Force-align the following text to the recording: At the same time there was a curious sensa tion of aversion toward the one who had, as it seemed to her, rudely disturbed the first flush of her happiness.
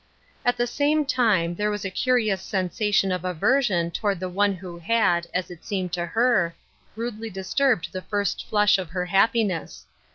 At 0.43 0.57
the 0.57 0.65
same 0.65 1.05
time 1.05 1.53
there 1.53 1.69
was 1.69 1.85
a 1.85 1.91
curious 1.91 2.41
sensa 2.41 2.91
tion 2.91 3.11
of 3.11 3.23
aversion 3.23 3.91
toward 3.91 4.19
the 4.19 4.29
one 4.29 4.51
who 4.53 4.79
had, 4.79 5.27
as 5.31 5.51
it 5.51 5.63
seemed 5.63 5.93
to 5.93 6.07
her, 6.07 6.55
rudely 6.95 7.29
disturbed 7.29 7.89
the 7.91 8.01
first 8.01 8.47
flush 8.49 8.79
of 8.79 8.89
her 8.89 9.05
happiness. 9.05 9.85